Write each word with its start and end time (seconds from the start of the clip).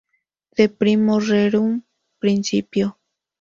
De 0.57 0.65
primo 0.67 1.19
rerum 1.27 1.69
principio. 2.17 2.97